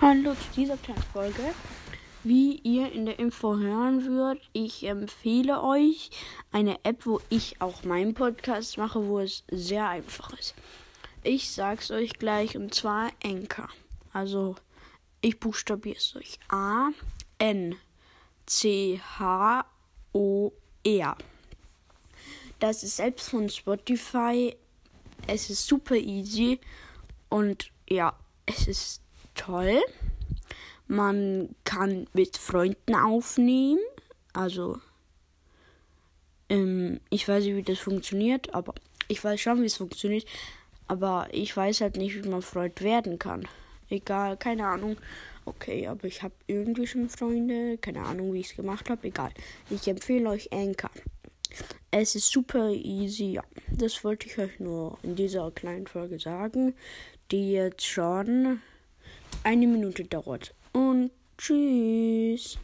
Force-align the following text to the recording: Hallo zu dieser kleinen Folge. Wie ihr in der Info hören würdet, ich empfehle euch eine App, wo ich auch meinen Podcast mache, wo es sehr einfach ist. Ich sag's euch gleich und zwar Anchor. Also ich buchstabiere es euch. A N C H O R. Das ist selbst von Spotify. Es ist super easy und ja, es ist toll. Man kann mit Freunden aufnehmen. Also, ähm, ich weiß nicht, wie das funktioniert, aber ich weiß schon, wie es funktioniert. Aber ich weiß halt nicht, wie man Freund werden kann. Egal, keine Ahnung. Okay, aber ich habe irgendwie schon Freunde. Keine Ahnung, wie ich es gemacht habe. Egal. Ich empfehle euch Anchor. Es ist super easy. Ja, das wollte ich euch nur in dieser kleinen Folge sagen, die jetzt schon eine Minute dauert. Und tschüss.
Hallo 0.00 0.32
zu 0.32 0.48
dieser 0.56 0.78
kleinen 0.78 1.02
Folge. 1.12 1.54
Wie 2.24 2.54
ihr 2.60 2.90
in 2.90 3.04
der 3.04 3.18
Info 3.18 3.58
hören 3.58 4.06
würdet, 4.06 4.42
ich 4.54 4.84
empfehle 4.84 5.62
euch 5.62 6.08
eine 6.50 6.82
App, 6.86 7.04
wo 7.04 7.20
ich 7.28 7.60
auch 7.60 7.84
meinen 7.84 8.14
Podcast 8.14 8.78
mache, 8.78 9.06
wo 9.06 9.18
es 9.18 9.44
sehr 9.50 9.86
einfach 9.90 10.32
ist. 10.38 10.54
Ich 11.22 11.50
sag's 11.50 11.90
euch 11.90 12.14
gleich 12.14 12.56
und 12.56 12.72
zwar 12.72 13.10
Anchor. 13.22 13.68
Also 14.14 14.56
ich 15.20 15.38
buchstabiere 15.38 15.98
es 15.98 16.16
euch. 16.16 16.38
A 16.48 16.88
N 17.36 17.76
C 18.46 19.02
H 19.18 19.66
O 20.14 20.52
R. 20.82 21.14
Das 22.58 22.82
ist 22.82 22.96
selbst 22.96 23.28
von 23.28 23.50
Spotify. 23.50 24.56
Es 25.26 25.50
ist 25.50 25.66
super 25.66 25.96
easy 25.96 26.58
und 27.28 27.70
ja, 27.86 28.18
es 28.46 28.66
ist 28.66 29.02
toll. 29.40 29.80
Man 30.86 31.54
kann 31.64 32.06
mit 32.12 32.36
Freunden 32.36 32.94
aufnehmen. 32.94 33.80
Also, 34.32 34.78
ähm, 36.48 37.00
ich 37.10 37.26
weiß 37.26 37.44
nicht, 37.44 37.56
wie 37.56 37.62
das 37.62 37.78
funktioniert, 37.78 38.52
aber 38.54 38.74
ich 39.08 39.22
weiß 39.22 39.40
schon, 39.40 39.62
wie 39.62 39.66
es 39.66 39.76
funktioniert. 39.76 40.26
Aber 40.88 41.28
ich 41.32 41.56
weiß 41.56 41.80
halt 41.80 41.96
nicht, 41.96 42.22
wie 42.22 42.28
man 42.28 42.42
Freund 42.42 42.82
werden 42.82 43.18
kann. 43.18 43.46
Egal, 43.88 44.36
keine 44.36 44.66
Ahnung. 44.66 44.96
Okay, 45.44 45.86
aber 45.86 46.04
ich 46.04 46.22
habe 46.22 46.34
irgendwie 46.46 46.86
schon 46.86 47.08
Freunde. 47.08 47.78
Keine 47.78 48.02
Ahnung, 48.02 48.34
wie 48.34 48.40
ich 48.40 48.50
es 48.50 48.56
gemacht 48.56 48.90
habe. 48.90 49.06
Egal. 49.06 49.30
Ich 49.70 49.86
empfehle 49.88 50.28
euch 50.28 50.52
Anchor. 50.52 50.90
Es 51.90 52.14
ist 52.14 52.30
super 52.30 52.70
easy. 52.70 53.32
Ja, 53.32 53.44
das 53.68 54.04
wollte 54.04 54.26
ich 54.26 54.38
euch 54.38 54.60
nur 54.60 54.98
in 55.02 55.16
dieser 55.16 55.50
kleinen 55.50 55.86
Folge 55.86 56.18
sagen, 56.18 56.74
die 57.30 57.52
jetzt 57.52 57.86
schon 57.86 58.60
eine 59.44 59.66
Minute 59.66 60.04
dauert. 60.04 60.54
Und 60.72 61.10
tschüss. 61.38 62.58